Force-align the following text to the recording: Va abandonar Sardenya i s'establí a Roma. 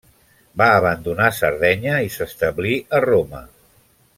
Va 0.61 0.69
abandonar 0.77 1.27
Sardenya 1.41 1.99
i 2.07 2.09
s'establí 2.17 2.73
a 2.99 3.03
Roma. 3.07 3.47